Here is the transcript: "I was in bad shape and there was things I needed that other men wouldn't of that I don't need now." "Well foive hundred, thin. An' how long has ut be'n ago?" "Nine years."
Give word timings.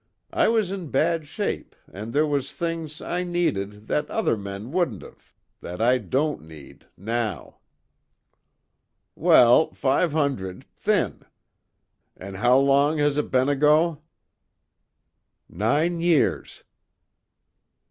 "I 0.33 0.47
was 0.47 0.71
in 0.71 0.87
bad 0.89 1.27
shape 1.27 1.75
and 1.87 2.11
there 2.11 2.25
was 2.25 2.53
things 2.53 3.01
I 3.01 3.23
needed 3.23 3.85
that 3.85 4.09
other 4.09 4.35
men 4.35 4.71
wouldn't 4.71 5.03
of 5.03 5.31
that 5.61 5.79
I 5.79 5.99
don't 5.99 6.41
need 6.41 6.87
now." 6.97 7.59
"Well 9.13 9.69
foive 9.73 10.11
hundred, 10.13 10.63
thin. 10.75 11.21
An' 12.17 12.33
how 12.33 12.57
long 12.57 12.97
has 12.97 13.15
ut 13.19 13.29
be'n 13.29 13.47
ago?" 13.47 14.01
"Nine 15.47 15.99
years." 16.01 16.63